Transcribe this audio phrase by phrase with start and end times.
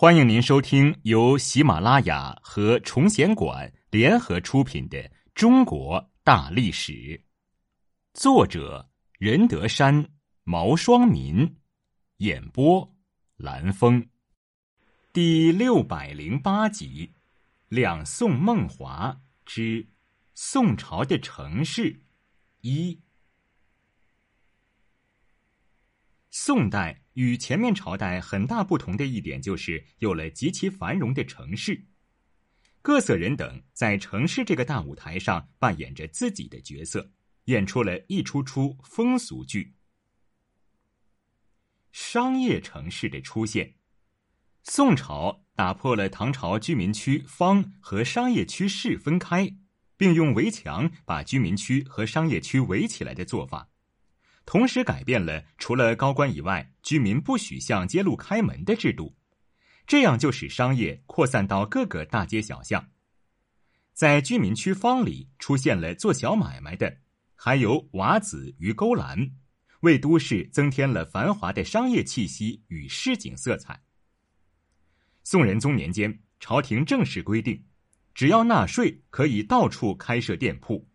[0.00, 4.96] 欢迎您收听由喜马拉雅和崇贤馆联合出品的
[5.34, 6.92] 《中国大历史》，
[8.14, 8.88] 作者
[9.18, 10.08] 任德山、
[10.44, 11.56] 毛双民，
[12.18, 12.94] 演播
[13.38, 14.08] 蓝峰，
[15.12, 17.12] 第六百零八集
[17.68, 19.84] 《两宋梦华之
[20.32, 21.92] 宋朝的城市》
[22.60, 23.00] 一，
[26.30, 27.02] 宋代。
[27.18, 31.88] 与前面朝代很大不同的一点，就是有了极其繁荣的城市，
[32.80, 37.10] 各色人等在城市这个大舞台上扮演着自己的角色，
[37.46, 39.74] 演出了一出出风俗剧。
[41.90, 43.74] 商业城市的出现，
[44.62, 49.56] 宋朝打破了唐朝居民区坊和商业区市分开，
[49.96, 53.70] 并用围墙把居民区和商业区围起来的做法。
[54.48, 59.14] 同时改变了除了高官以外，居民不许向街路开门的制度，
[59.86, 62.88] 这样就使商业扩散到各个大街小巷。
[63.92, 67.00] 在居民区坊里出现了做小买卖的，
[67.34, 69.32] 还有瓦子与勾栏，
[69.80, 73.82] 为都市增添了繁华的商业气息与市井色彩。
[75.24, 77.66] 宋仁宗年间，朝廷正式规定，
[78.14, 80.88] 只要纳税，可以到处开设店铺。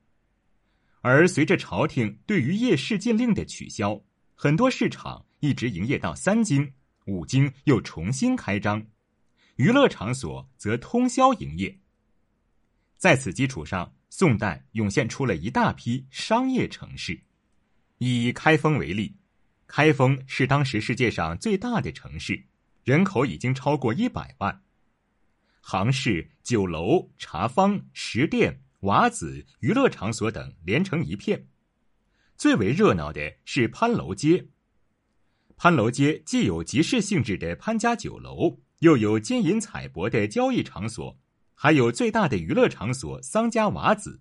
[1.06, 4.02] 而随着朝廷对于夜市禁令的取消，
[4.36, 6.72] 很多市场一直营业到三更，
[7.08, 8.82] 五更又重新开张，
[9.58, 11.78] 娱乐场所则通宵营业。
[12.96, 17.20] 在此基础上，宋代涌现出了一大批商业城市。
[17.98, 19.18] 以开封为例，
[19.68, 22.42] 开封是当时世界上最大的城市，
[22.86, 24.62] 人口已经超过一百万，
[25.60, 28.63] 行市、酒楼、茶坊、食店。
[28.84, 31.48] 瓦子娱乐场所等连成一片，
[32.36, 34.50] 最为热闹的是潘楼街。
[35.56, 41.18] 潘楼街既有集市性质的潘家酒楼，又有金银彩帛的交易场所，
[41.56, 44.20] 还有最大的娱乐场所桑家瓦子。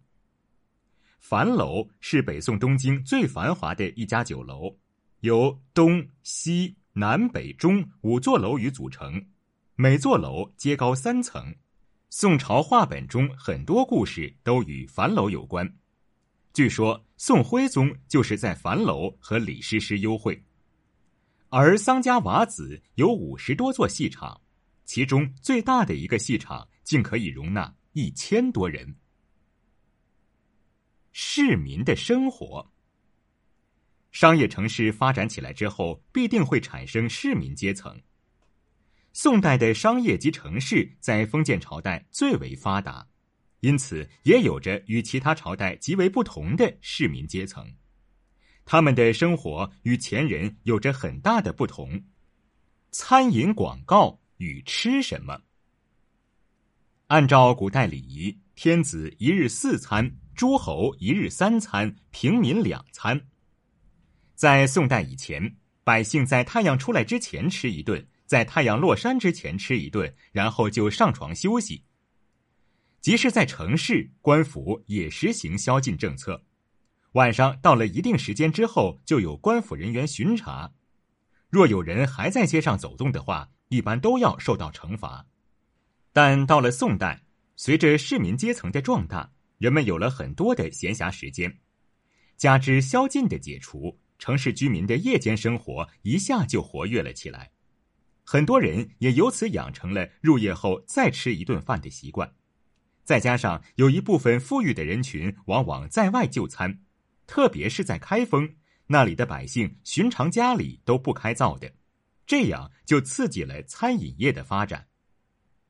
[1.18, 4.78] 樊楼是北宋东京最繁华的一家酒楼，
[5.20, 9.26] 由东西南北中五座楼宇组成，
[9.74, 11.56] 每座楼皆高三层。
[12.14, 15.66] 宋朝话本中很多故事都与樊楼有关，
[16.52, 20.44] 据说宋徽宗就是在樊楼和李师师幽会。
[21.48, 24.38] 而桑家瓦子有五十多座戏场，
[24.84, 28.94] 其中最大的一个戏场竟可以容纳一千多人。
[31.12, 32.70] 市民的生活，
[34.10, 37.98] 商业城市发展起来之后，必定会产生市民阶层。
[39.12, 43.06] 宋代的商业及城市在封建朝代最为发达，
[43.60, 47.74] 因此也有着与其他朝代极为不同的市民阶层。
[48.64, 52.04] 他们的生活与前人有着很大的不同。
[52.90, 55.42] 餐饮广告与吃什么？
[57.08, 63.28] 按照古代礼仪，天子一日四餐，诸侯一日三餐，平民两餐。
[64.34, 68.06] 在宋代以前，百姓在太阳出来之前吃一顿。
[68.32, 71.84] 在太阳落山之前吃一顿，然后就上床休息。
[73.02, 76.42] 即使在城市，官府也实行宵禁政策。
[77.12, 80.72] 晚上到了一定时间之后，就有官府人员巡查。
[81.50, 85.26] 若有人还在街上走动的话，一般都要受到惩罚。
[86.14, 91.58] 但到了宋代，随着市民阶层的壮大，人们有了很多的闲暇时间，
[92.38, 97.50] 加之宵禁的解除，城市居民的夜间生活一下就活跃了起来。
[98.24, 102.34] 很多人也由此养成了入夜后再吃一顿饭的习惯，
[103.04, 106.82] 再加上有一部分富裕的人群往往在外就餐，
[107.26, 108.54] 特别是在开封
[108.86, 111.72] 那里的百姓，寻常家里都不开灶的，
[112.26, 114.88] 这样就刺激了餐饮业的发展。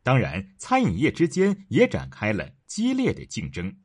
[0.02, 3.76] 当然，餐饮业之间也展开了激烈的竞争。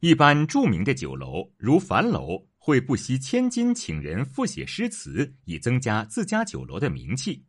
[0.00, 2.49] 一般著名的酒楼如樊楼。
[2.62, 7.46] 会不惜千金请人复写诗词，以增加自家酒楼的名气。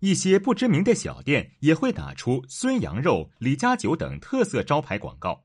[0.00, 5.44] 一些不知名的小店也会打出孙羊肉、李家酒等特色招牌广告。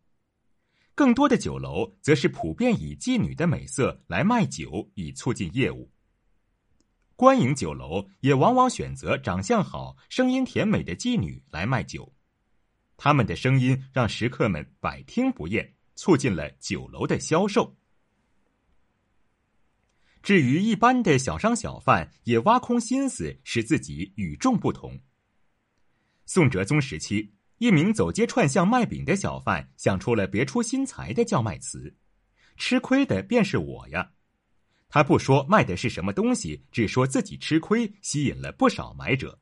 [0.95, 5.91] 更多的酒楼则是普遍以妓女的美色来卖酒，以促进业务。
[7.15, 12.11] 官营酒楼也往往选择长相好、声音甜美的妓女来卖酒，
[12.97, 17.77] 他们的声音让食客们百听不厌，促进了酒楼的销售。
[20.23, 24.99] 至于一般的小商小贩，也挖空心思使自己与众不同。
[26.25, 31.95] 宋哲宗时期，一名走街串巷卖饼的小贩想出了别出心裁的叫卖词
[32.55, 34.11] ：“吃亏的便是我呀！”
[34.87, 39.39] 他不说卖的是什么东西，只说自己吃亏，吸引了不少买者。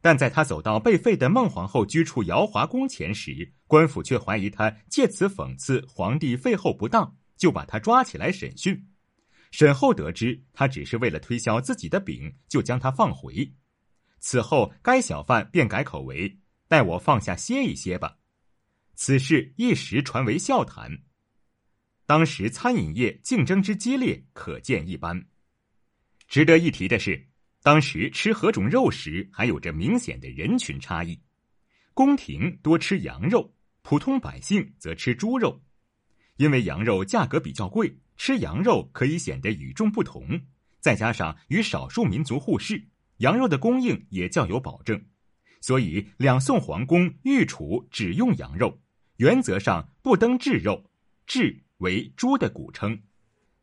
[0.00, 8.86] 但在他走到被废的孟皇后居处瑶华宫前时，官府却怀疑他借此讽刺皇帝废后不当，就把他抓起来审讯。
[9.56, 13.54] 审后得知他只是为了推销自己的饼，就将他放回。
[14.18, 18.16] 此后，该小贩便改口为“待我放下歇一歇吧”。
[18.96, 20.98] 此事一时传为笑谈。
[22.04, 25.24] 当时餐饮业竞争之激烈，可见一斑。
[26.26, 27.28] 值得一提的是，
[27.62, 31.16] 当时吃何种肉食还有着明显的人群差异。
[31.92, 35.62] 宫廷多吃羊肉，普通百姓则吃猪肉。
[36.36, 40.40] 因为羊肉价格比较贵，吃羊肉可以显得与众不同。
[40.80, 42.88] 再加上与少数民族互市，
[43.18, 45.04] 羊肉的供应也较有保证，
[45.60, 48.80] 所以两宋皇宫御厨只用羊肉，
[49.16, 50.84] 原则上不登制肉，
[51.26, 51.64] 制。
[51.78, 53.02] 为猪的古称。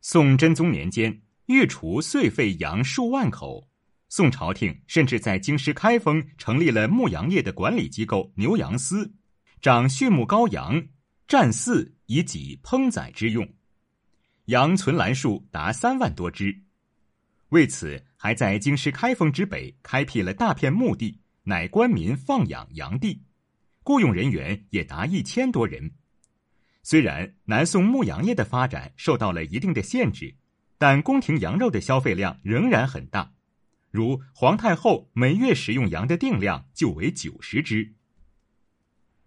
[0.02, 3.68] 宋真宗年间，御厨岁废羊数万口。
[4.08, 9.14] 宋朝廷甚至在京师开封成立了牧羊业的管理机构牛羊司，
[9.62, 10.86] 长畜牧羔羊，
[11.26, 13.48] 占四以给烹宰之用。
[14.46, 16.62] 羊存栏数达三万多只。
[17.50, 23.22] 为此，还在京师开封之北开辟了大片墓地，乃官民放养羊地，
[23.82, 25.92] 雇佣人员也达一千多人。
[26.82, 30.34] 虽然南宋牧羊业的发展受到了一定的限制，
[30.78, 33.34] 但宫廷羊肉的消费量仍然很大。
[33.90, 37.94] 如皇太后每月食用羊的定量就为九十只。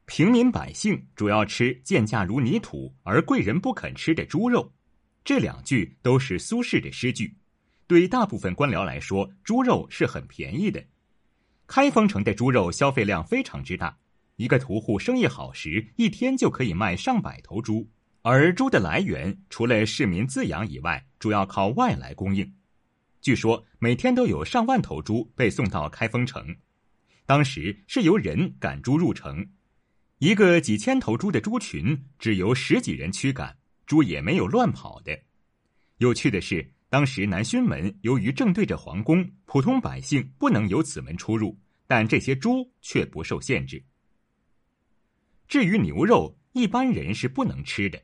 [0.06, 4.72] 平民百姓主要吃贱价如泥土而贵人不肯吃的猪肉，
[5.24, 7.36] 这两句都是苏轼的诗句。
[7.88, 10.84] 对大部分官僚来说，猪肉是很便宜的。
[11.66, 13.98] 开封城的猪肉消费量非常之大。
[14.36, 17.90] 一个屠户生意好时，一天就可以卖上百头猪。
[18.22, 22.54] 而猪的来源除了市民自养以外，主要靠外来供应。
[23.22, 26.56] 据说每天都有上万头猪被送到开封城。
[27.26, 29.48] 当时是由人赶猪入城，
[30.20, 35.20] 一个几千头猪的猪群只由十几人驱赶，猪也没有乱跑的。
[35.98, 43.84] 有趣的是，当时南薰门由于正对着皇宫，普通百姓不能由此门出入，但这些猪却不受限制。
[45.50, 48.02] 至于牛肉，一般人是不能吃的。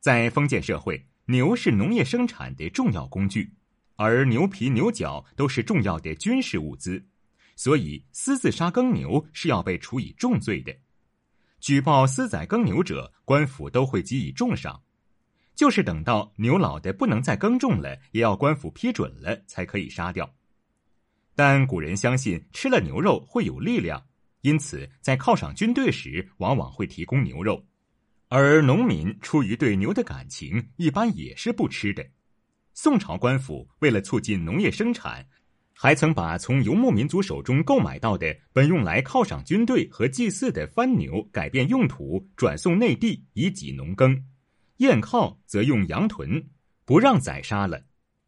[0.00, 3.52] 在封建社会，牛是农业生产的重要工具，
[3.96, 7.04] 而牛皮、牛角都是重要的军事物资，
[7.56, 10.74] 所以私自杀耕牛是要被处以重罪的。
[11.60, 14.82] 举报私宰耕牛者，官府都会给予重赏，
[15.54, 20.28] 就是等到牛老的不能再耕种了，也要官府批准了才可以杀掉。
[21.34, 24.02] 但古人相信吃了牛肉会有力量。
[24.40, 27.62] 因此，在犒赏军队时，往往会提供牛肉，
[28.28, 32.02] 而农民出于对牛的感情，一般也是不吃的。
[32.72, 35.26] 宋朝官府为了促进农业生产，
[35.82, 44.22] 还曾把从游牧民族手中购买到的本用来犒赏军队和祭祀的番牛改变用途，转送内地以给农耕。
[44.76, 46.44] 宴犒则用羊豚，
[46.84, 47.82] 不让宰杀了。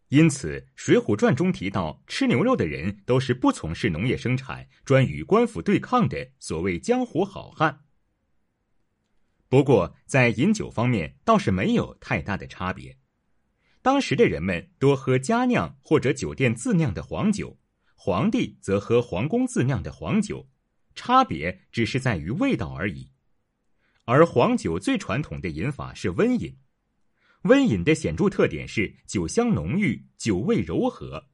[0.08, 7.80] 因此，《水浒传》中提到，吃牛肉的人都是不从事农业生产、专与官府对抗的所谓江湖好汉。
[9.50, 12.96] 不过，在饮酒方面倒是没有太大的差别。
[13.82, 17.58] 当时的人们多喝家酿或者酒店自酿的黄酒，
[17.96, 20.48] 皇帝则喝皇宫自酿的黄酒，
[20.94, 23.10] 差别只是在于味道而已。
[24.04, 26.56] 而黄酒最传统的饮法是温饮。
[27.42, 31.28] 温饮的显著特点是酒香浓郁，酒味柔和。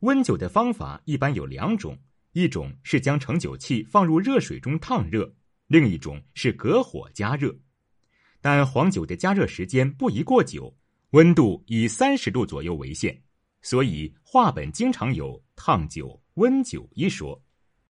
[0.00, 1.98] 温酒的方法一般有两种，
[2.32, 5.34] 一种是将盛酒器放入热水中烫热，
[5.66, 7.58] 另一种是隔火加热。
[8.40, 10.78] 但黄酒的加热时间不宜过久，
[11.14, 13.16] 温度以三十度左右为限，
[13.62, 17.40] 所以话本经常有“烫酒”“温酒”一说。